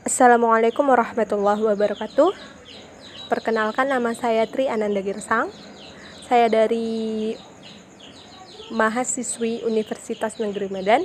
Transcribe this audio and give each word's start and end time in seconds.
Assalamualaikum 0.00 0.88
warahmatullahi 0.88 1.60
wabarakatuh. 1.60 2.32
Perkenalkan 3.28 3.84
nama 3.84 4.16
saya 4.16 4.48
Tri 4.48 4.64
Ananda 4.64 5.04
Girsang. 5.04 5.52
Saya 6.24 6.48
dari 6.48 7.36
mahasiswi 8.72 9.60
Universitas 9.68 10.40
Negeri 10.40 10.72
Medan, 10.72 11.04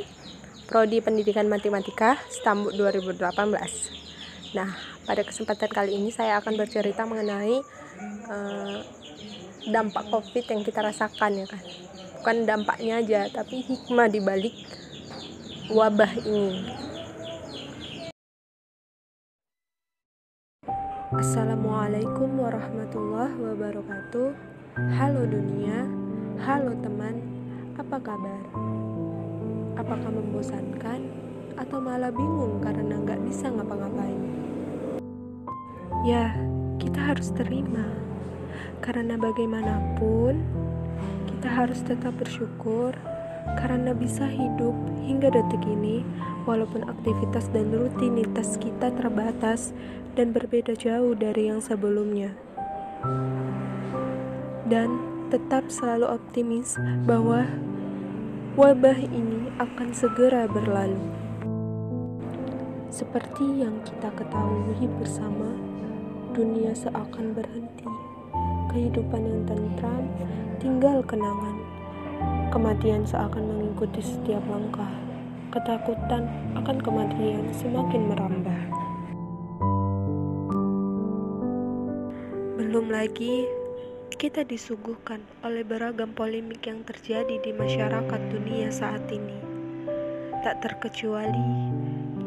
Prodi 0.71 1.03
Pendidikan 1.03 1.51
Matematika, 1.51 2.15
Stambuk 2.31 2.71
2018. 2.71 3.19
Nah, 4.55 4.71
pada 5.03 5.27
kesempatan 5.27 5.75
kali 5.75 5.99
ini 5.99 6.15
saya 6.15 6.39
akan 6.39 6.55
bercerita 6.55 7.03
mengenai 7.03 7.59
uh, 8.31 8.79
dampak 9.75 10.07
COVID 10.07 10.55
yang 10.55 10.63
kita 10.63 10.79
rasakan 10.79 11.43
ya 11.43 11.45
kan. 11.51 11.59
Bukan 12.23 12.47
dampaknya 12.47 13.03
aja, 13.03 13.27
tapi 13.27 13.59
hikmah 13.59 14.07
di 14.07 14.23
balik 14.23 14.55
wabah 15.67 16.15
ini. 16.23 16.84
Assalamualaikum 21.15 22.43
warahmatullahi 22.43 23.39
wabarakatuh. 23.39 24.35
Halo 24.99 25.23
dunia, 25.23 25.87
halo 26.43 26.75
teman, 26.83 27.23
apa 27.79 28.03
kabar? 28.03 28.43
Apakah 29.79 30.11
membosankan 30.11 31.07
atau 31.55 31.79
malah 31.79 32.11
bingung 32.11 32.59
karena 32.59 32.99
nggak 32.99 33.23
bisa 33.31 33.47
ngapa-ngapain? 33.47 34.21
Ya, 36.03 36.35
kita 36.83 36.99
harus 36.99 37.31
terima, 37.31 37.95
karena 38.83 39.15
bagaimanapun 39.15 40.43
kita 41.31 41.47
harus 41.47 41.79
tetap 41.79 42.11
bersyukur 42.19 42.91
karena 43.53 43.93
bisa 43.93 44.25
hidup 44.25 44.73
hingga 45.05 45.29
detik 45.29 45.61
ini 45.69 46.01
walaupun 46.49 46.85
aktivitas 46.89 47.49
dan 47.53 47.69
rutinitas 47.69 48.57
kita 48.57 48.89
terbatas 48.93 49.73
dan 50.17 50.33
berbeda 50.33 50.73
jauh 50.73 51.13
dari 51.13 51.53
yang 51.53 51.61
sebelumnya. 51.61 52.33
Dan 54.65 54.97
tetap 55.29 55.69
selalu 55.69 56.09
optimis 56.09 56.79
bahwa 57.05 57.45
wabah 58.57 58.97
ini 58.97 59.51
akan 59.61 59.89
segera 59.93 60.49
berlalu. 60.49 60.97
Seperti 62.89 63.43
yang 63.59 63.83
kita 63.83 64.07
ketahui 64.15 64.87
bersama, 65.03 65.51
dunia 66.31 66.71
seakan 66.71 67.35
berhenti. 67.35 67.89
Kehidupan 68.71 69.21
yang 69.23 69.43
tentram 69.43 70.03
tinggal 70.63 71.03
kenangan. 71.03 71.74
Kematian 72.53 73.05
seakan 73.05 73.45
mengikuti 73.45 74.01
setiap 74.01 74.41
langkah. 74.49 74.89
Ketakutan 75.53 76.27
akan 76.59 76.77
kematian 76.81 77.47
semakin 77.55 78.01
merambah. 78.11 78.61
Belum 82.59 82.91
lagi 82.91 83.47
kita 84.15 84.47
disuguhkan 84.47 85.23
oleh 85.43 85.63
beragam 85.63 86.11
polemik 86.15 86.63
yang 86.67 86.83
terjadi 86.87 87.39
di 87.39 87.51
masyarakat 87.55 88.21
dunia 88.31 88.71
saat 88.71 89.03
ini. 89.11 89.39
Tak 90.43 90.63
terkecuali 90.63 91.49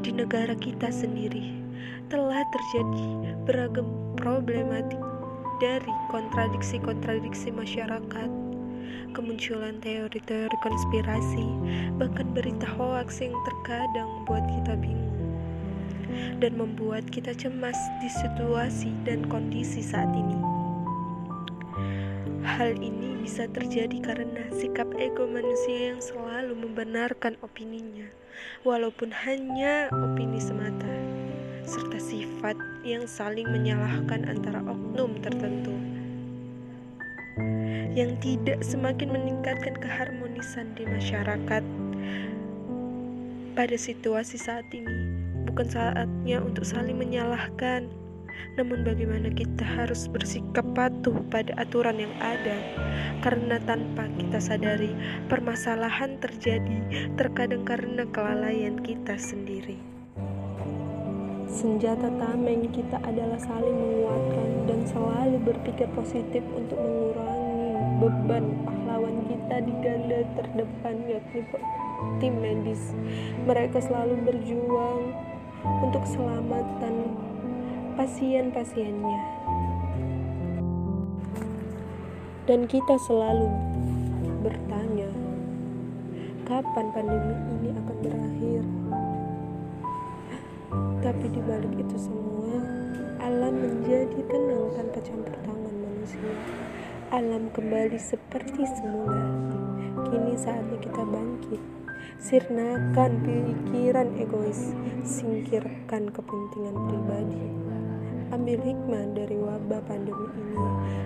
di 0.04 0.10
negara 0.12 0.52
kita 0.56 0.92
sendiri 0.92 1.52
telah 2.08 2.40
terjadi 2.48 3.08
beragam 3.44 3.88
problematik 4.16 5.00
dari 5.60 5.92
kontradiksi-kontradiksi 6.08 7.52
masyarakat, 7.52 8.30
kemunculan 9.12 9.80
teori-teori 9.80 10.56
konspirasi, 10.60 11.46
bahkan 11.96 12.28
berita 12.32 12.66
hoaks 12.66 13.20
yang 13.24 13.34
terkadang 13.46 14.24
buat 14.28 14.44
kita 14.46 14.74
bingung 14.76 15.08
dan 16.38 16.54
membuat 16.54 17.06
kita 17.10 17.34
cemas 17.34 17.76
di 18.00 18.08
situasi 18.10 18.90
dan 19.04 19.26
kondisi 19.26 19.82
saat 19.82 20.08
ini. 20.14 20.38
Hal 22.46 22.74
ini 22.80 23.22
bisa 23.22 23.44
terjadi 23.50 23.98
karena 24.00 24.48
sikap 24.54 24.88
ego 24.96 25.28
manusia 25.28 25.92
yang 25.94 26.00
selalu 26.00 26.56
membenarkan 26.56 27.36
opininya, 27.44 28.08
walaupun 28.64 29.12
hanya 29.12 29.92
opini 29.92 30.40
semata, 30.40 30.94
serta 31.68 32.00
sifat 32.00 32.56
yang 32.86 33.04
saling 33.04 33.46
menyalahkan 33.52 34.24
antara 34.24 34.64
oknum 34.64 35.20
tertentu 35.20 35.97
yang 37.94 38.14
tidak 38.22 38.62
semakin 38.62 39.10
meningkatkan 39.10 39.74
keharmonisan 39.78 40.72
di 40.78 40.86
masyarakat. 40.86 41.64
Pada 43.58 43.76
situasi 43.76 44.38
saat 44.38 44.66
ini, 44.70 45.10
bukan 45.48 45.66
saatnya 45.66 46.38
untuk 46.38 46.62
saling 46.62 46.94
menyalahkan. 46.94 47.90
Namun 48.54 48.86
bagaimana 48.86 49.34
kita 49.34 49.66
harus 49.66 50.06
bersikap 50.06 50.62
patuh 50.78 51.14
pada 51.26 51.50
aturan 51.58 51.98
yang 51.98 52.14
ada 52.22 52.54
Karena 53.18 53.58
tanpa 53.66 54.06
kita 54.14 54.38
sadari 54.38 54.94
permasalahan 55.26 56.22
terjadi 56.22 56.78
terkadang 57.18 57.66
karena 57.66 58.06
kelalaian 58.14 58.78
kita 58.78 59.18
sendiri 59.18 59.97
Senjata 61.58 62.06
tameng 62.22 62.70
kita 62.70 63.02
adalah 63.02 63.34
saling 63.34 63.74
menguatkan 63.74 64.70
dan 64.70 64.78
selalu 64.86 65.42
berpikir 65.42 65.90
positif 65.90 66.38
untuk 66.54 66.78
mengurangi 66.78 67.98
beban 67.98 68.62
pahlawan 68.62 69.26
kita 69.26 69.66
di 69.66 69.74
ganda 69.82 70.22
terdepan 70.38 71.02
yakni 71.10 71.42
tim 72.22 72.38
medis. 72.38 72.94
Mereka 73.42 73.74
selalu 73.82 74.22
berjuang 74.22 75.02
untuk 75.82 76.06
keselamatan 76.06 76.94
pasien-pasiennya. 77.98 79.22
Dan 82.46 82.70
kita 82.70 82.94
selalu 83.10 83.50
bertanya, 84.46 85.10
kapan 86.46 86.86
pandemi 86.94 87.34
ini 87.58 87.74
akan 87.74 87.96
berakhir? 87.98 88.62
Tapi 91.04 91.26
di 91.32 91.40
balik 91.44 91.74
itu 91.76 91.96
semua, 91.96 92.60
alam 93.22 93.54
menjadi 93.56 94.20
tenang 94.28 94.74
tanpa 94.76 94.98
campur 95.04 95.36
tangan 95.44 95.74
manusia. 95.74 96.32
Alam 97.12 97.48
kembali 97.52 97.96
seperti 97.96 98.68
semula. 98.76 99.22
Kini 100.08 100.34
saatnya 100.36 100.78
kita 100.80 101.02
bangkit 101.04 101.78
Sirnakan 102.18 103.22
pikiran 103.22 104.10
egois, 104.18 104.74
singkirkan 105.06 106.10
kepentingan 106.10 106.74
pribadi. 106.90 107.46
Ambil 108.34 108.58
hikmah 108.58 109.14
dari 109.14 109.38
wabah 109.38 109.78
pandemi 109.86 110.26
ini, 110.34 110.58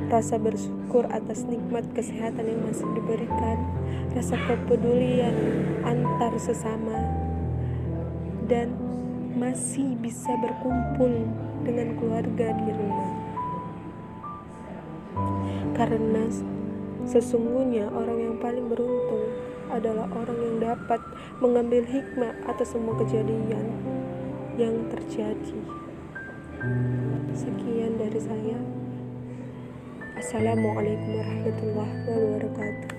rasa 0.08 0.40
bersyukur 0.40 1.04
atas 1.12 1.44
nikmat 1.44 1.84
kesehatan 1.92 2.48
yang 2.48 2.64
masih 2.64 2.88
diberikan, 2.96 3.60
rasa 4.16 4.40
kepedulian 4.48 5.36
antar 5.84 6.32
sesama, 6.40 6.96
dan 8.48 8.72
masih 9.32 9.96
bisa 9.96 10.32
berkumpul 10.40 11.24
dengan 11.64 11.96
keluarga 11.96 12.52
di 12.52 12.68
rumah. 12.68 13.12
Karena 15.72 16.24
sesungguhnya 17.08 17.88
orang 17.90 18.18
yang 18.20 18.36
paling 18.38 18.68
beruntung 18.68 19.24
adalah 19.72 20.04
orang 20.12 20.36
yang 20.36 20.56
dapat 20.60 21.00
mengambil 21.40 21.82
hikmah 21.88 22.36
atas 22.44 22.76
semua 22.76 22.92
kejadian 23.00 23.72
yang 24.60 24.84
terjadi. 24.92 25.60
Sekian 27.32 27.96
dari 27.96 28.20
saya. 28.20 28.60
Assalamualaikum 30.20 31.18
warahmatullahi 31.18 31.96
wabarakatuh. 32.06 32.90